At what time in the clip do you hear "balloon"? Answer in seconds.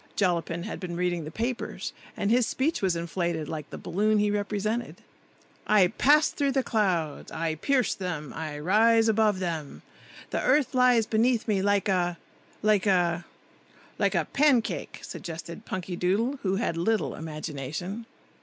3.77-4.17